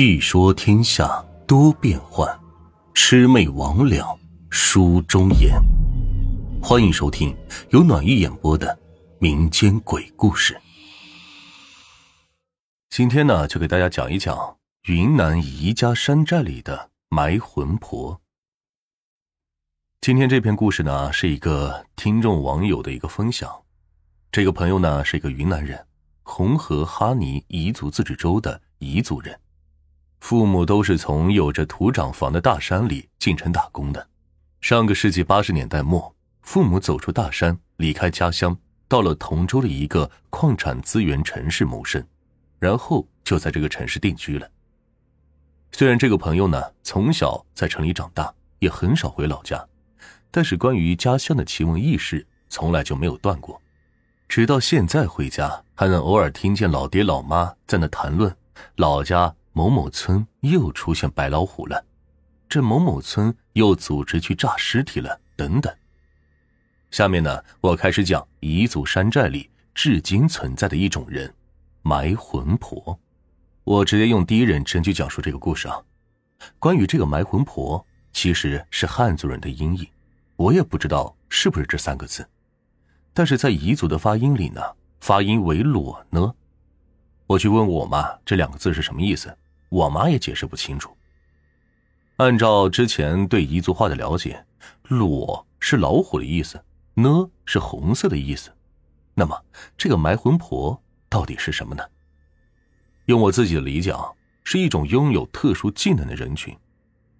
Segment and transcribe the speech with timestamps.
[0.00, 2.24] 细说天下多变幻，
[2.94, 4.16] 魑魅魍魉
[4.48, 5.60] 书中言。
[6.62, 7.36] 欢迎收听
[7.70, 8.78] 由暖玉演播的
[9.18, 10.56] 民间鬼故事。
[12.90, 18.20] 今天呢，就给大家讲一讲云南宜家山寨里的埋魂婆。
[20.00, 23.50] 今天这篇故事呢，是一个听众网友的一个分享。
[24.30, 25.84] 这个朋友呢，是一个云南人，
[26.22, 29.36] 红河哈尼彝族自治州的彝族人。
[30.20, 34.08] 父母都是从有着土长房的大山里进城打工的。
[34.60, 38.56] 上个世纪八十年代末，父母走出大山，离开家乡，
[38.88, 42.04] 到了同州的一个矿产资源城市谋生，
[42.58, 44.50] 然后就在这个城市定居了。
[45.70, 49.64] 虽然这个朋友呢从小在城里长大，也很少回老家，
[50.30, 53.60] 但是关于家乡的奇闻异事从来就没有断过。
[54.28, 58.34] 直到现在回家，还能偶尔听见老爹老妈在那谈论
[58.76, 59.34] 老家。
[59.58, 61.84] 某某村又出现白老虎了，
[62.48, 65.74] 这某某村又组织去炸尸体了，等等。
[66.92, 71.34] 下面呢，我开始讲彝族山寨里至今存在的一种人——
[71.82, 72.96] 埋魂婆。
[73.64, 75.82] 我直接用第一人称去讲述这个故事啊。
[76.60, 79.90] 关于这个埋魂婆，其实是汉族人的音译，
[80.36, 82.24] 我也不知道是不是这三个字，
[83.12, 84.62] 但是在彝族的发音里呢，
[85.00, 86.32] 发音为裸呢。
[87.26, 89.36] 我去问我妈，这两个字是什么意思？
[89.68, 90.96] 我妈也解释不清楚。
[92.16, 94.44] 按照之前对彝族话的了解
[94.88, 96.60] ，“裸”是老虎的意思
[96.94, 98.50] ，“呢”是红色的意思。
[99.14, 99.40] 那么，
[99.76, 101.84] 这个埋魂婆到底是什么呢？
[103.06, 103.94] 用我自己的理解，
[104.44, 106.56] 是一种拥有特殊技能的人群。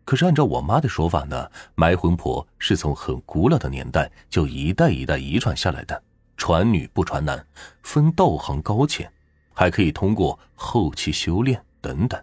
[0.05, 6.03] 可是按照我妈的说法呢，埋魂婆是从很古老的年代就一代一代遗传下来的，
[6.37, 7.47] 传女不传男，
[7.83, 9.12] 分道行高浅，
[9.53, 12.21] 还可以通过后期修炼等等。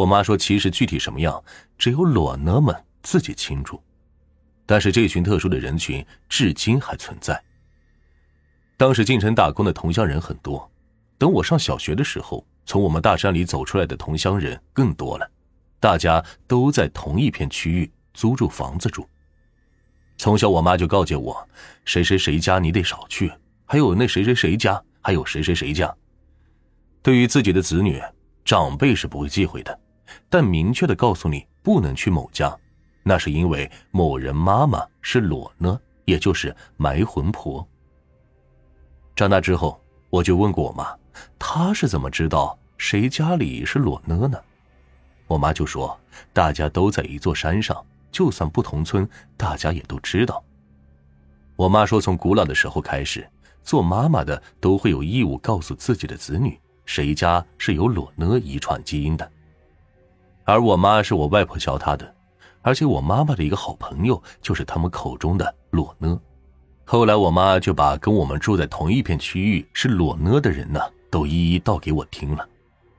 [0.00, 1.42] 我妈说：“其实具体什么样，
[1.76, 3.82] 只有裸呢们自己清楚。
[4.64, 7.38] 但是这群特殊的人群至今还存在。
[8.78, 10.70] 当时进城打工的同乡人很多，
[11.18, 15.30] 等我上小学的时候，从我们大山里走出来的同乡人更多了。
[15.78, 19.06] 大家都在同一片区域租住房子住。
[20.16, 21.46] 从小我妈就告诫我：
[21.84, 23.30] 谁谁谁家你得少去，
[23.66, 25.94] 还有那谁谁谁家，还有谁谁谁家。
[27.02, 28.00] 对于自己的子女，
[28.46, 29.78] 长辈是不会忌讳的。”
[30.28, 32.56] 但明确的告诉你不能去某家，
[33.02, 37.66] 那是因为某人妈妈是裸呢，也就是埋魂婆。
[39.16, 40.96] 长大之后，我就问过我妈，
[41.38, 44.38] 她是怎么知道谁家里是裸呢呢？
[45.26, 45.98] 我妈就说，
[46.32, 50.42] 大家都在一座山上，就算不同村，大家也都知道。
[51.56, 53.28] 我妈说，从古老的时候开始，
[53.62, 59.30] 做妈妈的都会有义务告诉自己的子女，谁家是有裸呢遗传基因的。
[60.50, 62.12] 而我妈是我外婆教她的，
[62.60, 66.20] 而且我妈妈的一个好朋友就是他们口中的裸呢。
[66.84, 72.44] 后来我妈就把跟我们住在同一片区域是裸呢的人呢，都一一道给我听了，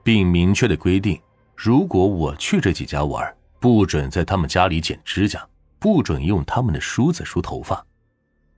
[0.01, 1.19] 并明确的规定，
[1.53, 5.45] 如果我去这几家玩，不准在他们家里剪指甲，
[5.77, 7.85] 不准用他们的梳子梳头发，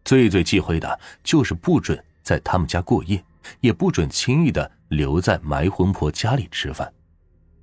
[0.06, 3.24] 最最忌讳的就是不准在他们家过夜，
[3.60, 6.94] 也不准轻易的留在埋魂婆家里吃饭。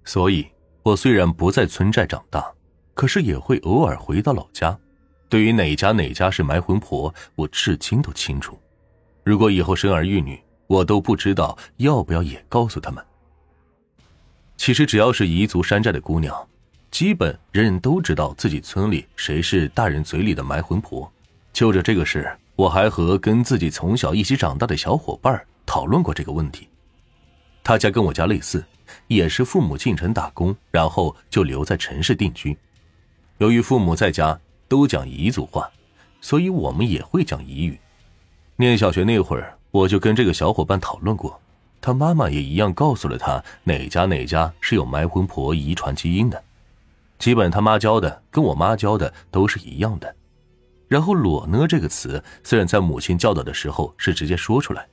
[0.05, 0.45] 所以。
[0.83, 2.53] 我虽然不在村寨长大，
[2.95, 4.77] 可是也会偶尔回到老家。
[5.29, 8.59] 对于哪家哪家是埋魂婆，我至今都清楚。
[9.23, 13.05] 如果以后生儿育女，我都不知道要不要也告诉他们。
[14.57, 16.35] 其实只要是彝族山寨的姑娘，
[16.91, 21.11] 基本人人都知道自己村里谁是大人嘴里的埋魂婆。
[21.53, 26.69] 就着这个事，我还和跟自己从小一起长大的小伙伴讨论过这个问题。
[27.63, 28.65] 他家跟我家类似。
[29.07, 32.57] 也是父母进城打工，然后就留在城市定居。
[33.39, 35.71] 由于父母在家都讲彝族话，
[36.21, 37.79] 所以我们也会讲彝语。
[38.57, 41.41] 念小学那会儿，我就跟这个小伙伴讨论过，
[41.81, 46.43] 他妈妈也一样告诉了他哪家哪家是有埋魂婆遗传基因的。
[47.19, 50.15] 基本他妈教的跟我妈教的都是一样的。
[50.89, 54.87] 然后“裸呢”这个词，虽然在母亲教导的时候是直接说出来，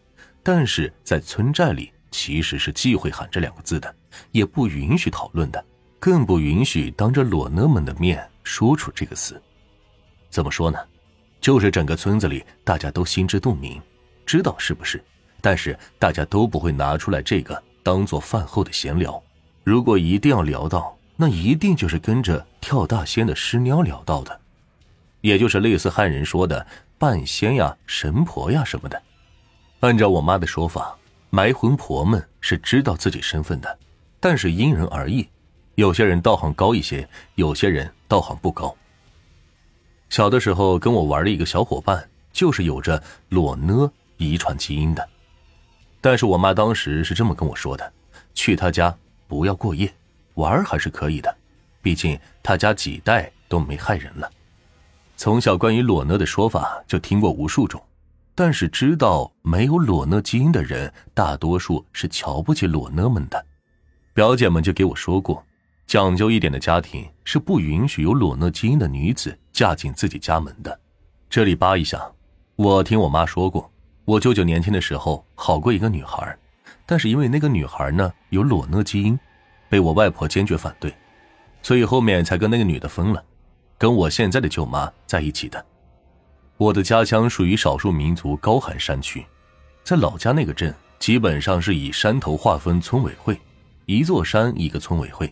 [0.43, 1.91] 但是在村寨里。
[2.11, 3.93] 其实是忌讳喊这两个字的，
[4.31, 5.63] 也不允许讨论的，
[5.99, 9.41] 更不允许当着裸呢们的面说出这个词。
[10.29, 10.79] 怎么说呢？
[11.39, 13.81] 就是整个村子里大家都心知肚明，
[14.25, 15.03] 知道是不是？
[15.39, 19.21] 但是大家都不会拿出来这个当做饭后的闲聊。
[19.63, 24.41] 如果一定要聊到，那一定就是跟着跳大仙的师娘聊到的，
[25.21, 26.65] 也就是类似汉人说的
[26.97, 29.01] 半仙呀、神婆呀什么的。
[29.81, 30.97] 按照我妈的说法。
[31.29, 33.77] 埋魂婆们是知道自己身份的，
[34.19, 35.27] 但是因人而异，
[35.75, 38.75] 有些人道行高一些，有些人道行不高。
[40.09, 45.07] 小的时候跟我玩的一个小伙伴，就是有着裸呢遗传基因的，
[45.99, 47.91] 但是我妈当时是这么跟我说的：
[48.33, 48.97] 去他家
[49.27, 49.93] 不要过夜，
[50.35, 51.35] 玩还是可以的，
[51.81, 54.31] 毕竟他家几代都没害人了。
[55.17, 57.83] 从小关于裸呢的说法就听过无数种，
[58.39, 63.45] 但是知道没有裸呢基因的人，大多数是瞧不起裸呢们的。
[64.13, 65.43] 表姐们就给我说过。
[65.87, 70.79] 讲究一点的家庭是不允许有裸呢基因的女子嫁进自己家门的。
[71.31, 71.99] 这里扒一下，
[72.57, 73.71] 我听我妈说过，
[74.05, 76.37] 我舅舅年轻的时候好过一个女孩，
[76.85, 79.17] 但是因为那个女孩呢有裸呢基因，
[79.67, 80.93] 被我外婆坚决反对，
[81.63, 83.23] 所以后面才跟那个女的分了，
[83.79, 85.65] 跟我现在的舅妈在一起的。
[86.57, 89.23] 我的家乡属于少数民族高寒山区，
[89.83, 93.39] 在老家那个镇基本上是以山头划分村委会，
[93.85, 95.31] 一座山一个村委会。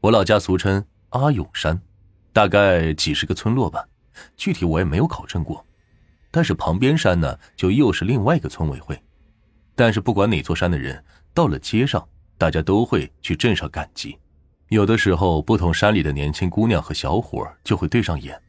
[0.00, 1.80] 我老家俗称阿勇山，
[2.32, 3.84] 大概几十个村落吧，
[4.36, 5.64] 具体我也没有考证过。
[6.30, 8.96] 但是旁边山呢，就又是另外一个村委会。
[9.74, 11.04] 但是不管哪座山的人，
[11.34, 12.06] 到了街上，
[12.36, 14.16] 大家都会去镇上赶集。
[14.68, 18.40] 有的时候，不同山里的年轻姑娘和小伙就会对上眼，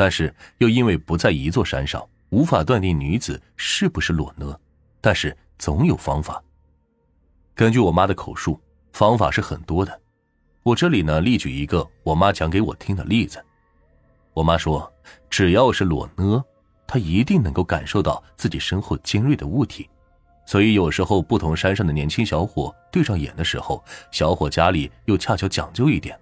[0.00, 4.58] 但是又因为不在一座山上，无法断定女子是不是裸呢。
[4.98, 6.42] 但是总有方法。
[7.54, 8.58] 根据我妈的口述，
[8.94, 10.00] 方法是很多的。
[10.62, 13.44] 我这里呢，例举一个我妈讲给我听的例子。
[14.32, 14.90] 我妈说，
[15.28, 16.42] 只要是裸呢，
[16.86, 19.86] 她一定能够感受到自己身后尖锐的物体，
[20.46, 26.18] 所以有时候不同山上的年轻小伙对上眼的时候，小伙家里又恰巧讲究一点，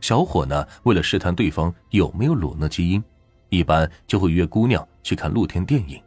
[0.00, 3.04] 小伙呢为了试探对方有没有裸呢基因，
[3.48, 6.00] 一般就会约姑娘去看露天电影，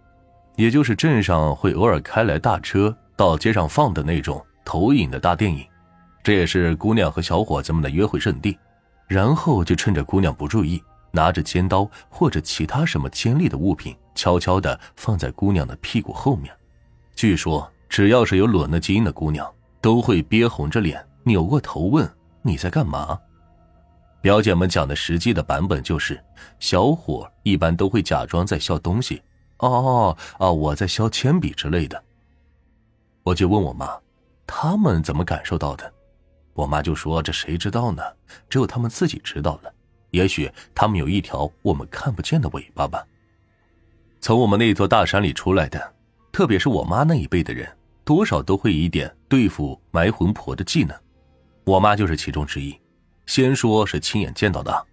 [0.55, 5.65] 也就是镇上会偶尔开来大车到街上放的那种投影的大电影。
[6.23, 8.57] 这也是姑娘和小伙子们的约会圣地，
[9.07, 16.53] 然后就趁着姑娘不注意，拿着尖刀或者其他什么尖利的物品，悄悄地放在姑娘的屁股后面。
[17.15, 19.51] 据说，只要是有裸那基因的姑娘，
[19.81, 22.07] 都会憋红着脸，扭过头问
[22.43, 23.19] ：“你在干嘛？”
[24.21, 26.23] 表姐们讲的实际的版本就是，
[26.59, 29.21] 小伙一般都会假装在削东西，
[29.57, 32.01] 哦哦哦，我在削铅笔之类的。
[33.23, 33.99] 我就问我妈，
[34.45, 35.91] 他们怎么感受到的？
[36.53, 38.03] 我妈就说：“这谁知道呢？
[38.49, 39.73] 只有他们自己知道了。
[40.11, 43.05] 也许他们有一条我们看不见的尾巴吧。”
[44.19, 45.93] 从我们那座大山里出来的，
[46.31, 47.67] 特别是我妈那一辈的人，
[48.03, 50.95] 多少都会一点对付埋魂婆的技能。
[51.63, 52.77] 我妈就是其中之一。
[53.31, 54.85] 先说是亲眼见到的。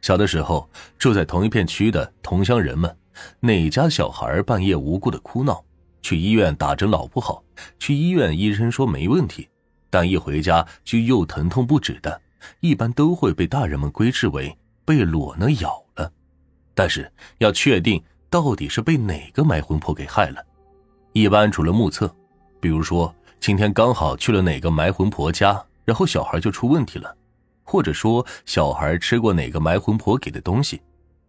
[0.00, 2.92] 小的时候住在同一片区的同乡人们，
[3.38, 5.64] 哪家小孩半夜无故的哭闹，
[6.02, 7.40] 去医院打针老不好，
[7.78, 9.48] 去医院医生说没问题。
[9.88, 12.20] 但一回家就又疼痛不止的，
[12.58, 14.52] 一般都会被大人们归置为
[14.84, 16.10] 被裸呢咬了。
[16.74, 17.08] 但是
[17.38, 20.44] 要确定到底是被哪个埋魂婆给害了，
[21.12, 22.12] 一般除了目测，
[22.58, 27.15] 比如说今天刚好去了哪个埋魂婆家，然后小孩就出问题了，
[27.66, 30.80] 或者说小孩吃过哪个埋魂婆给的东西，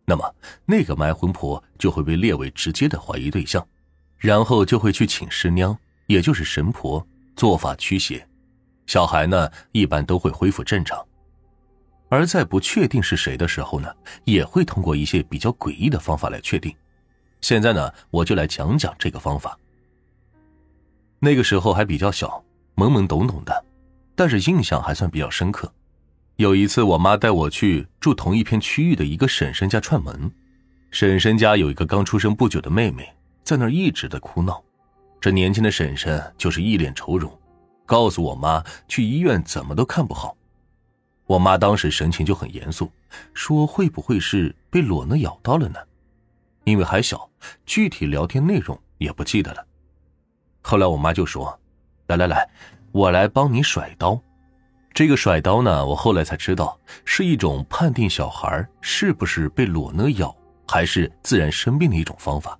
[0.05, 0.35] 那么
[0.65, 3.67] 那个埋魂婆就会被列为直接的怀疑对象，
[4.17, 7.05] 然后就会去请师娘，也就是神婆
[7.35, 8.25] 做法驱邪。
[8.85, 11.03] 小孩呢，一般都会恢复正常，
[12.07, 13.91] 而在不确定是谁的时候呢，
[14.23, 16.73] 也会通过一些比较诡异的方法来确定。
[17.41, 19.59] 现在呢，我就来讲讲这个方法。
[21.19, 22.43] 那个时候还比较小，
[22.75, 23.65] 懵懵懂懂的，
[24.15, 25.71] 但是印象还算比较深刻。
[26.37, 30.31] 有一次，我妈带我去住同一片区域的一个婶婶家串门，
[30.91, 33.11] 婶婶家有一个刚出生不久的妹妹，
[33.43, 34.63] 在那儿一直的哭闹，
[35.19, 37.35] 这年轻的婶婶就是一脸愁容。
[37.87, 40.37] 告诉我妈去医院怎么都看不好，
[41.25, 42.91] 我妈当时神情就很严肃，
[43.33, 45.79] 说会不会是被裸呢咬到了呢？
[46.65, 47.27] 因为还小，
[47.65, 49.65] 具体聊天内容也不记得了。
[50.61, 51.59] 后来我妈就说
[52.05, 52.47] ：“来来来，
[52.91, 54.21] 我来帮你甩刀。”
[54.97, 56.75] 这个甩刀呢，我后来才知道
[57.05, 60.35] 是一种判定小孩是不是被裸呢咬
[60.67, 62.57] 还是自然生病的一种方法。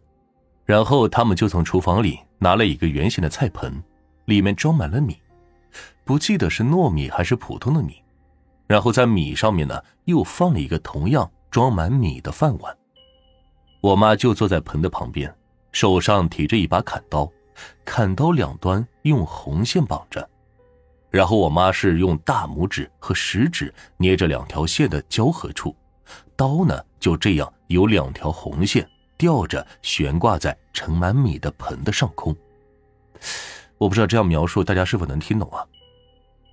[0.64, 3.84] 然后他们就从厨房里拿了一个圆形的菜盆。
[4.26, 5.18] 里面装满了米，
[6.06, 8.04] 不记得是糯米还是普通的米，
[8.68, 12.78] 然后在米上面呢又放了一个同样装满米的饭碗。
[13.82, 15.34] 我妈就坐在盆的旁边，
[15.72, 17.28] 手上提着一把砍刀，
[17.84, 20.30] 砍刀两端用红线绑着，
[21.10, 25.76] 然后我妈是用大拇指和食指捏着两条线的交合处，
[26.36, 28.88] 刀呢就这样有两条红线
[29.18, 32.36] 吊着悬挂在盛满米的盆的上空。
[33.78, 35.66] 我不知道这样描述大家是否能听懂啊？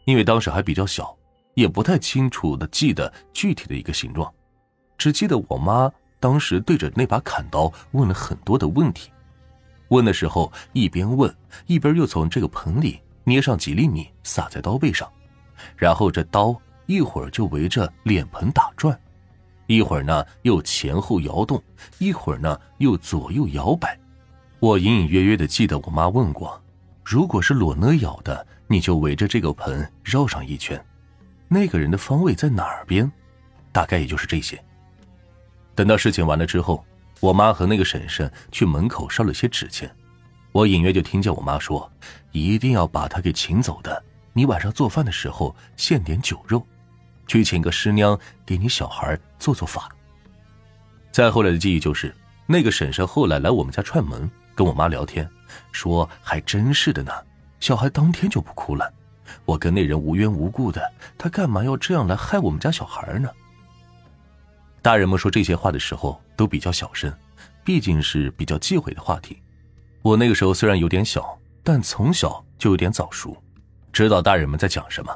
[0.04, 1.16] 因为当时还比较小，
[1.54, 4.32] 也不太清楚的记得具体的一个形状，
[4.96, 9.10] 只记得我妈当时对着那把砍刀问了很多的问题。
[9.88, 11.34] 问的时候一边问，
[11.66, 15.10] 一边又从这个盆里捏上几粒米撒在刀背上，
[15.76, 16.54] 然后这刀
[16.86, 18.96] 一会儿就围着脸盆打转，
[19.66, 21.62] 一会儿呢又前后摇动，
[21.98, 23.98] 一会儿呢又左右摇摆。
[24.60, 26.62] 我隐隐约约的记得我妈问过，
[27.04, 28.46] 如果是裸呢咬的。
[28.66, 30.82] 你就围着这个盆绕上一圈，
[31.48, 33.08] 那个人的方位在哪边？
[33.72, 34.58] 大概也就是这些。
[35.74, 36.82] 等到事情完了之后，
[37.20, 39.94] 我妈和那个婶婶去门口烧了些纸钱，
[40.54, 41.90] 我隐约就听见我妈说
[42.30, 44.00] ：“一定要把他给请走的。
[44.32, 46.64] 你晚上做饭的时候献点酒肉，
[47.26, 49.88] 去请个师娘给你小孩做做法。”
[51.10, 52.14] 再后来的记忆就是，
[52.46, 55.28] 那个婶婶后来来我们家串门，跟我妈聊天，
[55.72, 57.10] 说还真是的呢。
[57.58, 58.88] 小孩当天就不哭了，
[59.44, 63.28] 我跟那人无缘无故的，他干嘛要这样来害我们家小孩呢？
[64.80, 67.12] 大人们说这些话的时候都比较小声，
[67.64, 69.40] 毕竟是比较忌讳的话题。
[70.04, 73.34] 我那个时候虽然有点小，但从小就有点早熟，
[73.90, 75.10] 知道大人们在讲什么，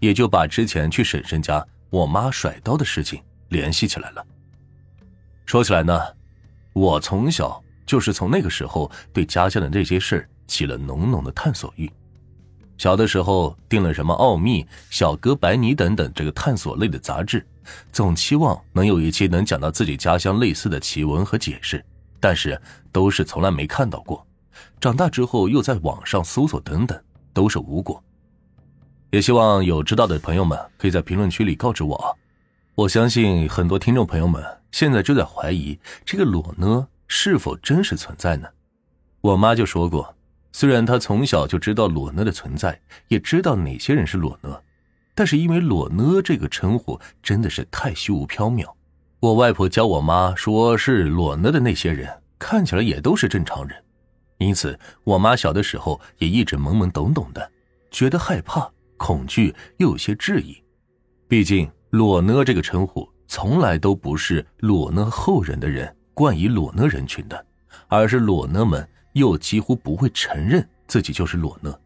[0.00, 4.26] 也就把之前去婶婶家我妈甩刀的事情联系起来了。
[5.44, 6.00] 说起来呢，
[6.72, 10.26] 我从小就是从那个时候对家乡的这些事。
[10.48, 11.90] 起了浓浓的探索欲，
[12.76, 17.46] 小的时候订了什么《奥秘》《小哥白尼》等等这个探索类的杂志，
[17.90, 21.82] 总期望能有一期能讲到自己家乡类似的奇闻和解释，
[22.22, 22.56] 但是
[22.92, 24.24] 都是从来没看到过。
[24.80, 26.96] 长大之后又在网上搜索等等，
[27.32, 28.00] 都是无果。
[29.10, 32.16] 也希望有知道的朋友们可以在评论区里告知我。
[32.76, 35.76] 我相信很多听众朋友们现在就在怀疑
[36.06, 38.48] 这个裸呢是否真实存在呢？
[39.20, 40.14] 我妈就说过。
[40.52, 44.60] 虽然她从小就知道裸呢的存在，也知道哪些人是裸呢，
[45.12, 48.70] 但是因为裸呢这个称呼真的是太虚无缥缈。
[49.22, 52.10] 我外婆教我妈说是裸呢的那些人
[52.40, 53.84] 看起来也都是正常人，
[54.38, 57.48] 因此我妈小的时候也一直懵懵懂懂的，
[57.88, 60.60] 觉得害怕、恐惧又有些质疑。
[61.28, 67.46] 毕竟裸呢这个称呼从来都不是裸呢后人的人冠以裸呢人群的，
[67.86, 68.84] 而是裸呢们。
[69.12, 71.78] 又几乎不会承认自己就是裸呢。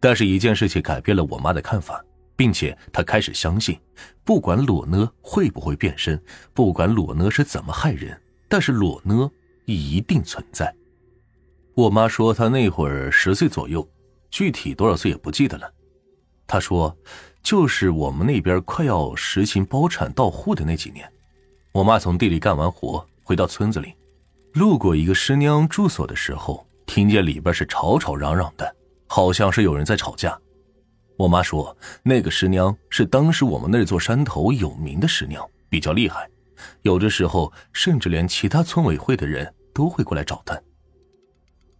[0.00, 2.04] 但是，一件事情改变了我妈的看法，
[2.38, 3.76] 并且她开始相信，
[4.22, 6.22] 不管裸呢会不会变身，
[6.54, 8.16] 不管裸呢是怎么害人，
[8.48, 9.28] 但是裸呢
[9.64, 10.72] 一定存在。
[11.74, 13.86] 我妈说，她那会儿十岁左右，
[14.30, 15.68] 具体多少岁也不记得了。
[16.46, 16.96] 她说，
[17.42, 21.10] 就是我们那边快要实行包产到户的那几年，
[21.72, 23.92] 我妈从地里干完活回到村子里。
[24.52, 28.76] 路过一个师娘住所的时候，听见里边是吵吵嚷嚷的，
[29.08, 30.38] 好像是有人在吵架。
[31.18, 36.30] 我妈说，那个师娘是当时我们那座山头有名的师娘，比较厉害，
[36.82, 40.56] 有的时候甚至连其他村委会的人都会过来找她。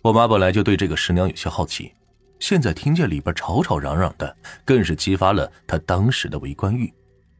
[0.02, 1.94] 我妈本来就对这个师娘有些好奇，
[2.40, 6.92] 现在听见里边吵吵嚷嚷的，更是激发了她当时的围观欲，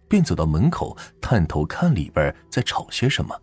[0.08, 3.36] 便走到门口探头看里边在吵些什么。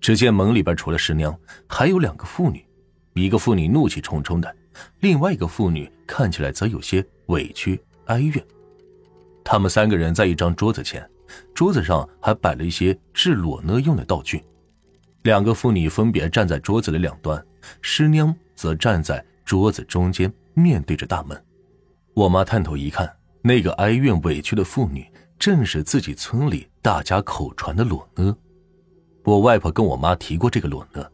[0.00, 2.64] 只见门里边除了师娘，还有两个妇女，
[3.14, 4.56] 一个妇女怒气冲冲的，
[5.00, 8.44] 另外一个妇女看起来则有些委屈哀怨。
[9.44, 11.08] 他们三个人在一张桌子前，
[11.54, 14.44] 桌子上还摆了一些制裸呢用的道具。
[15.22, 17.44] 两个妇女分别站在桌子的两端，
[17.80, 21.44] 师娘则站在桌子中间，面对着大门。
[22.14, 23.10] 我妈探头一看，
[23.42, 25.06] 那个哀怨委屈的妇女，
[25.38, 28.36] 正是自己村里大家口传的裸呢。
[29.24, 31.06] 我外婆跟我妈提过这个裸呢，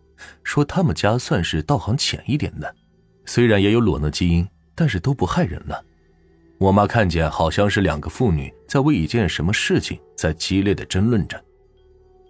[0.45, 2.75] 说他们家算是道行浅一点的，
[3.27, 5.85] 虽然也有裸呢基因，但是都不害人了。
[6.59, 11.39] 我妈看见好像是两个妇女在为一件什么事情在激烈的争论着，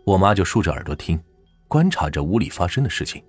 [0.04, 1.20] 我妈就竖着耳朵听，
[1.68, 3.22] 观察着屋里发生的事情。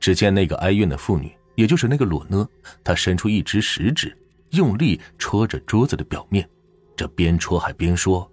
[0.00, 2.48] 只见那个哀怨的妇女，也就是那个裸呢，
[2.82, 4.16] 她伸出一只食指，
[4.50, 6.48] 用力戳着桌子的表面，
[6.96, 8.30] 这边戳还边说：“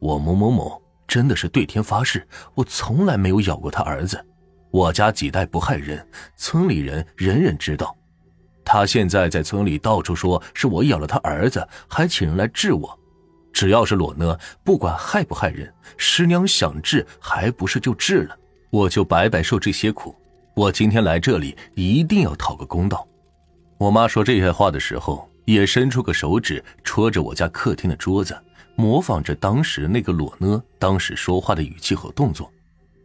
[0.00, 4.20] 我某某某。”真的是对天发誓，我从来没有咬过他儿子。
[4.72, 6.04] 我家几代不害人，
[6.36, 7.96] 村里人人人知道。
[8.66, 12.98] 他现在在村里到处说是我咬了他儿子，还请人来治我。
[13.52, 18.36] 只要是裸呢，不管害不害人，师娘想治还不是就治了，
[18.70, 20.14] 我就白白受这些苦。
[20.54, 23.06] 我今天来这里一定要讨个公道。
[23.78, 28.36] 我妈说这些话的时候，也伸出个手指戳着我家客厅的桌子。
[28.74, 32.52] 模仿着当时那个裸呢，当时说话的语气和动作，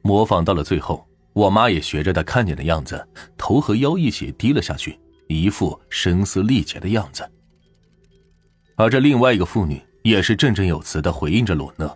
[0.02, 7.30] 模仿到了最后，我妈也学着他看见的样子，头和腰一起低了下去，一副声嘶力竭的样子。
[8.76, 11.96] 而这另外一个妇女也是振振有词的回应着罗讷：“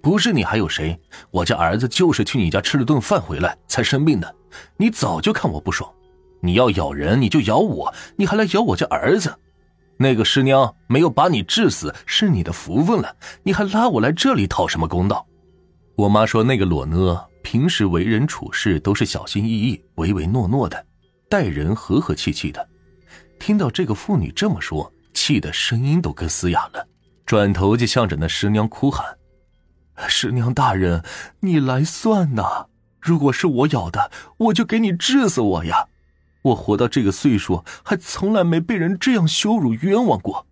[0.00, 0.98] 不是你还有谁？
[1.30, 4.34] 我家儿子就是去你家吃了顿饭回来才生病的。
[4.76, 5.90] 你早就看我不爽，
[6.40, 9.34] 你要咬人你就咬我，你还来咬我家儿子。
[9.96, 15.26] 那个师娘没有把你治死是你的福分了，你还拉我来这里讨什么公道？”
[15.96, 20.86] 我妈说：“那个裸讷平时为人处事都是小心翼翼、唯唯诺诺的，
[21.32, 22.68] 待人和和气气的。
[23.38, 26.86] 听到这个妇女这么说，气的声音都跟嘶哑了，
[27.24, 29.16] 转头就向着那师娘哭喊
[30.06, 31.02] ：‘师娘大人，
[31.40, 32.66] 你来算呐！
[33.00, 35.88] 如果是我咬的，我就给你治死我呀！
[36.42, 40.46] 我活到这个岁数，还从来没被人这样羞辱冤枉过。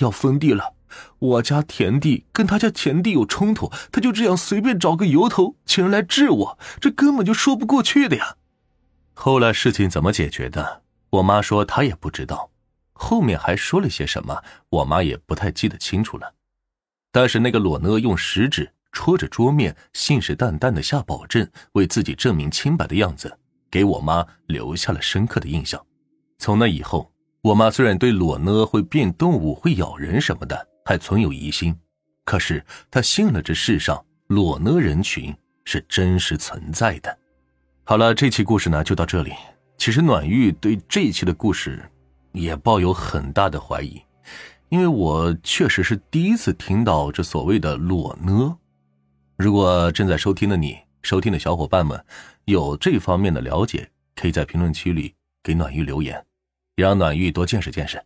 [0.00, 0.74] 要分地了。’”
[1.18, 8.36] 我家田地跟他家田地有冲突，他就这样随便找个由头请人来治我，这根本就说不过去的呀。
[9.20, 10.82] 后来事情怎么解决的？
[11.10, 12.48] 我妈说她也不知道，
[12.92, 16.34] 后面还说了些什么，我妈也不太记得清楚了。
[17.10, 23.36] 但是那个裸呢用食指戳着桌面，信誓旦旦的下保证，为自己证明清白的样子，
[23.68, 25.84] 给我妈留下了深刻的印象。
[26.38, 31.76] 从那以后，我妈虽然对裸呢会变动物、会咬人什么的，还存有疑心，
[32.24, 37.17] 可是她信了这世上裸呢人群是真实存在的。
[37.88, 39.32] 好了，这期故事呢就到这里。
[39.78, 41.82] 其实暖玉对这一期的故事
[42.32, 43.98] 也抱有很大的怀疑，
[44.68, 48.54] 因为我确实是第一次听到这所谓的裸呢。
[49.38, 51.98] 如果正在收听的你、收听的小伙伴们
[52.44, 56.22] 有这方面的了解，可以在评论区里给暖玉留言，
[56.76, 57.98] 也让暖玉多见识见识。